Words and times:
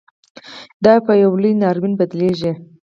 دا 0.85 0.93
پـه 1.05 1.13
يـو 1.21 1.31
لـوى 1.41 1.51
نـاوريـن 1.61 1.93
بـدليږي. 1.99 2.51